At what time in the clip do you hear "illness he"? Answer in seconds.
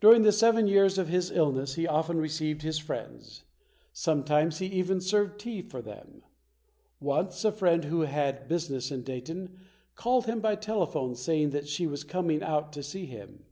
1.30-1.86